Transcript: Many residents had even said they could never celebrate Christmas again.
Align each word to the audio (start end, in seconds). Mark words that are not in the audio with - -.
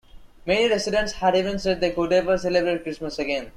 Many 0.47 0.67
residents 0.67 1.11
had 1.11 1.35
even 1.35 1.59
said 1.59 1.79
they 1.79 1.91
could 1.91 2.09
never 2.09 2.35
celebrate 2.35 2.81
Christmas 2.81 3.19
again. 3.19 3.49